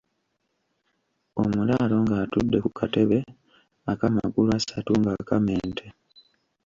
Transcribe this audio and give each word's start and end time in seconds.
Omulaalo 1.41 1.95
ng'atudde 2.03 2.57
ku 2.63 2.69
katebe 2.77 3.19
ak'amagulu 3.91 4.49
asatu 4.57 4.91
ng'akama 5.01 5.51
ente. 5.63 5.87